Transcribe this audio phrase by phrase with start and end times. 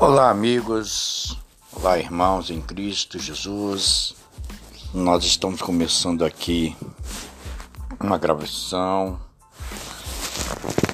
[0.00, 1.36] Olá, amigos.
[1.70, 4.14] Olá, irmãos em Cristo Jesus.
[4.94, 6.74] Nós estamos começando aqui
[8.02, 9.20] uma gravação,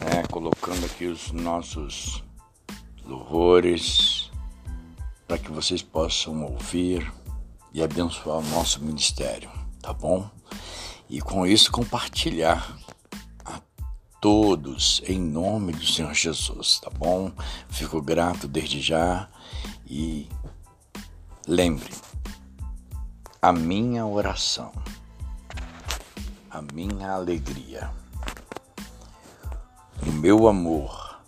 [0.01, 2.21] né, colocando aqui os nossos
[3.05, 4.29] louvores
[5.29, 7.09] para que vocês possam ouvir
[7.73, 9.49] e abençoar o nosso ministério,
[9.81, 10.29] tá bom?
[11.09, 12.77] E com isso compartilhar
[14.21, 17.31] todos em nome do Senhor Jesus, tá bom?
[17.69, 19.29] Fico grato desde já
[19.87, 20.29] e
[21.47, 21.93] lembre,
[23.41, 24.73] a minha oração,
[26.51, 27.91] a minha alegria,
[30.07, 31.21] o meu amor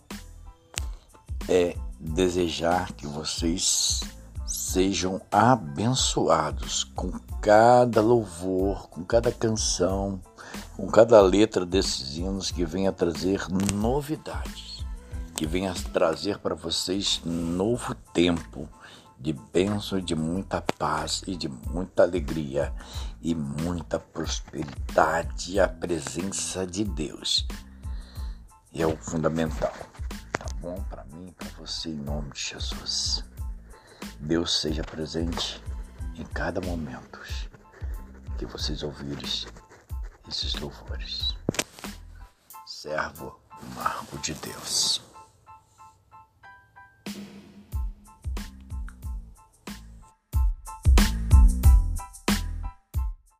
[1.48, 4.00] é desejar que vocês
[4.48, 7.12] sejam abençoados com
[7.42, 10.18] cada louvor, com cada canção,
[10.74, 14.86] com cada letra desses hinos que venha trazer novidades,
[15.36, 18.66] que venha trazer para vocês novo tempo
[19.20, 22.72] de bênção, de muita paz e de muita alegria
[23.20, 27.46] e muita prosperidade a presença de Deus.
[28.72, 29.74] E é o fundamental,
[30.32, 30.82] tá bom?
[30.88, 33.24] Para mim, para você, em nome de Jesus.
[34.20, 35.62] Deus seja presente
[36.16, 37.20] em cada momento
[38.36, 39.24] que vocês ouvirem
[40.28, 41.34] esses louvores.
[42.66, 43.40] Servo
[43.74, 44.97] Marco de Deus.